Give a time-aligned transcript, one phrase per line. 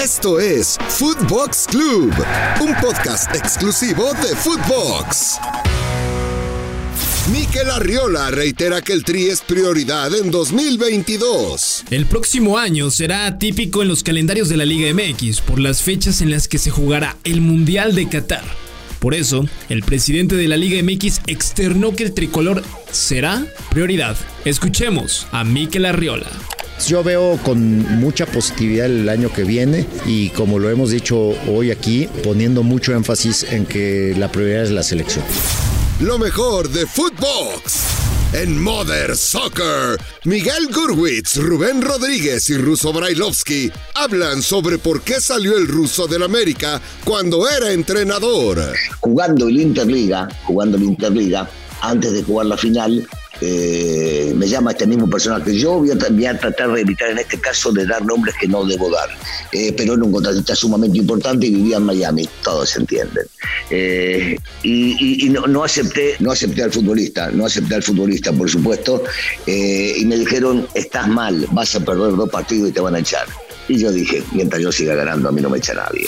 [0.00, 2.12] Esto es Footbox Club,
[2.60, 5.38] un podcast exclusivo de Footbox.
[7.32, 11.84] Miquel Arriola reitera que el Tri es prioridad en 2022.
[11.90, 16.22] El próximo año será atípico en los calendarios de la Liga MX por las fechas
[16.22, 18.44] en las que se jugará el Mundial de Qatar.
[19.00, 22.62] Por eso, el presidente de la Liga MX externó que el tricolor
[22.92, 24.16] será prioridad.
[24.44, 26.30] Escuchemos a Miquel Arriola.
[26.86, 31.70] Yo veo con mucha positividad el año que viene y como lo hemos dicho hoy
[31.70, 35.24] aquí, poniendo mucho énfasis en que la prioridad es la selección.
[36.00, 37.98] Lo mejor de Footbox.
[38.32, 45.56] En Mother Soccer, Miguel Gurwitz, Rubén Rodríguez y Ruso Brailovsky hablan sobre por qué salió
[45.56, 48.74] el ruso del América cuando era entrenador.
[49.00, 51.48] Jugando el Interliga, jugando el Interliga,
[51.80, 53.08] antes de jugar la final,
[53.40, 55.56] eh, me llama este mismo personaje.
[55.56, 58.90] Yo voy a, tratar de evitar en este caso de dar nombres que no debo
[58.90, 59.08] dar,
[59.52, 63.26] eh, pero era un contratista sumamente importante y vivía en Miami, todos entienden.
[63.70, 69.02] Eh, y, no, acepté, no acepté al futbolista, no acepté al futbolista, por supuesto,
[69.46, 73.26] y me dijeron, estás mal, vas a perder dos partidos y te van a echar.
[73.68, 76.06] Y yo dije, mientras yo siga ganando, a mí no me echa nadie.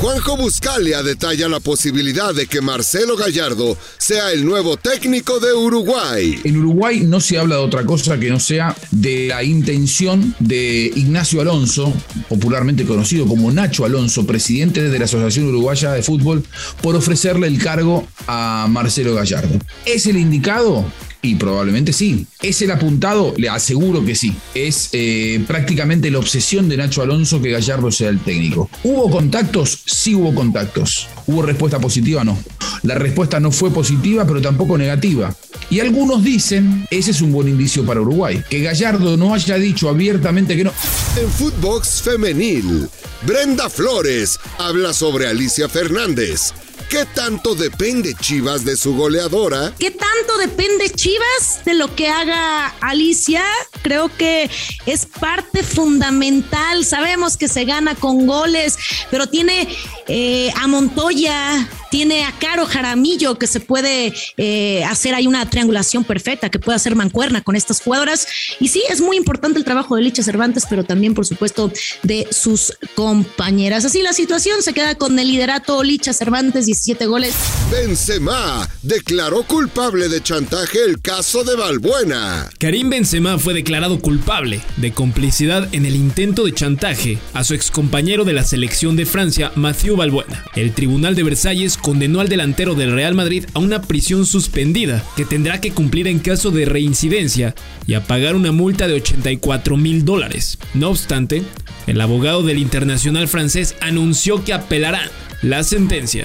[0.00, 6.38] Juanjo Buscalia detalla la posibilidad de que Marcelo Gallardo sea el nuevo técnico de Uruguay.
[6.44, 10.92] En Uruguay no se habla de otra cosa que no sea de la intención de
[10.94, 11.94] Ignacio Alonso,
[12.28, 16.44] popularmente conocido como Nacho Alonso, presidente de la Asociación Uruguaya de Fútbol,
[16.82, 19.58] por ofrecerle el cargo a Marcelo Gallardo.
[19.86, 20.84] ¿Es el indicado?
[21.24, 22.26] Y probablemente sí.
[22.42, 23.32] ¿Es el apuntado?
[23.38, 24.34] Le aseguro que sí.
[24.54, 28.68] Es eh, prácticamente la obsesión de Nacho Alonso que Gallardo sea el técnico.
[28.82, 29.83] ¿Hubo contactos?
[29.86, 31.08] Sí hubo contactos.
[31.26, 32.24] ¿Hubo respuesta positiva?
[32.24, 32.38] No.
[32.82, 35.34] La respuesta no fue positiva, pero tampoco negativa.
[35.70, 39.88] Y algunos dicen, ese es un buen indicio para Uruguay, que Gallardo no haya dicho
[39.88, 40.72] abiertamente que no.
[41.16, 42.88] En Footbox Femenil,
[43.26, 46.52] Brenda Flores habla sobre Alicia Fernández
[46.88, 49.72] ¿Qué tanto depende Chivas de su goleadora?
[49.78, 53.42] ¿Qué tanto depende Chivas de lo que haga Alicia?
[53.82, 54.50] Creo que
[54.86, 56.84] es parte fundamental.
[56.84, 58.78] Sabemos que se gana con goles,
[59.10, 59.68] pero tiene
[60.08, 66.02] eh, a Montoya, tiene a Caro Jaramillo que se puede eh, hacer ahí una triangulación
[66.02, 68.26] perfecta, que puede hacer mancuerna con estas jugadoras.
[68.58, 71.70] Y sí, es muy importante el trabajo de Licha Cervantes, pero también, por supuesto,
[72.02, 73.84] de sus compañeras.
[73.84, 77.32] Así la situación se queda con el liderato Licha Cervantes, 17 goles.
[77.70, 82.50] Benzema declaró culpable de chantaje el caso de Balbuena.
[82.58, 88.24] Karim Benzema fue declarado culpable de complicidad en el intento de chantaje a su excompañero
[88.24, 90.44] de la selección de Francia, Mathieu Balbuena.
[90.56, 95.26] El Tribunal de Versalles condenó al delantero del Real Madrid a una prisión suspendida que
[95.26, 97.54] tendrá que cumplir en caso de reincidencia
[97.86, 100.58] y a pagar una multa de 84 mil dólares.
[100.72, 101.42] No obstante,
[101.86, 105.10] el abogado del internacional francés anunció que apelará
[105.42, 106.24] la sentencia.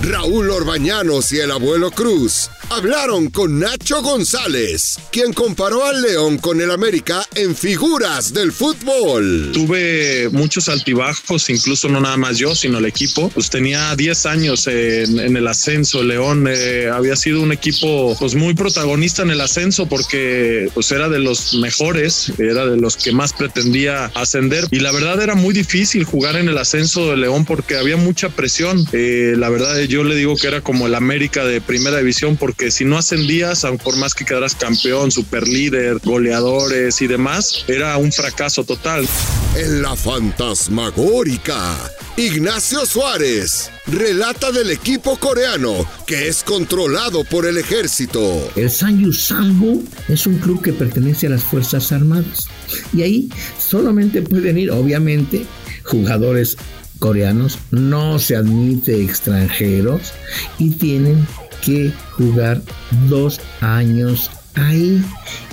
[0.00, 6.60] Raúl Orbañanos y el abuelo Cruz hablaron con Nacho González, quien comparó al León con
[6.60, 9.50] el América en figuras del fútbol.
[9.52, 13.28] Tuve muchos altibajos, incluso no nada más yo, sino el equipo.
[13.30, 16.02] Pues tenía 10 años en, el ascenso.
[16.02, 21.08] León eh, había sido un equipo pues muy protagonista en el ascenso porque pues era
[21.08, 24.66] de los mejores, era de los que más pretendía ascender.
[24.70, 28.28] Y la verdad era muy difícil jugar en el ascenso de León porque había mucha
[28.28, 28.86] presión.
[28.92, 32.53] Eh, la verdad yo le digo que era como el América de primera división porque
[32.56, 37.96] porque si no ascendías, por más que quedaras campeón, super líder, goleadores y demás, era
[37.96, 39.08] un fracaso total.
[39.56, 41.76] En la fantasmagórica,
[42.16, 48.48] Ignacio Suárez relata del equipo coreano que es controlado por el ejército.
[48.54, 52.46] El Sanyu Sangu es un club que pertenece a las Fuerzas Armadas
[52.92, 53.28] y ahí
[53.58, 55.44] solamente pueden ir, obviamente,
[55.82, 56.56] jugadores
[57.00, 60.12] coreanos, no se admite extranjeros
[60.58, 61.26] y tienen
[61.62, 62.62] que jugar
[63.08, 65.02] dos años ahí.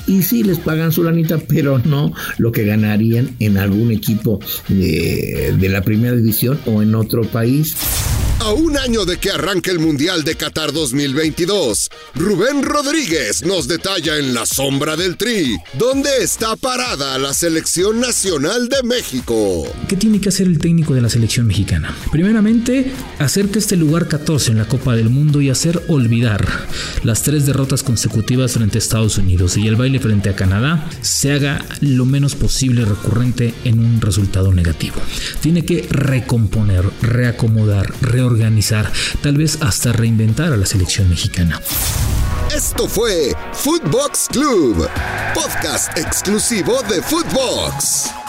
[0.08, 5.56] Y sí les pagan su lanita, pero no lo que ganarían en algún equipo de,
[5.58, 7.76] de la primera división o en otro país.
[8.42, 14.18] A un año de que arranque el Mundial de Qatar 2022, Rubén Rodríguez nos detalla
[14.18, 19.72] en la sombra del Tri dónde está parada la selección nacional de México.
[19.88, 21.96] ¿Qué tiene que hacer el técnico de la selección mexicana?
[22.12, 26.44] Primeramente, hacer que este lugar 14 en la Copa del Mundo y hacer olvidar
[27.04, 31.32] las tres derrotas consecutivas frente a Estados Unidos y el baile frente a Canadá se
[31.32, 34.96] haga lo menos posible recurrente en un resultado negativo.
[35.42, 38.31] Tiene que recomponer, reacomodar, reorganizar
[39.22, 41.60] tal vez hasta reinventar a la selección mexicana.
[42.56, 44.88] Esto fue Footbox Club,
[45.34, 48.21] podcast exclusivo de Footbox.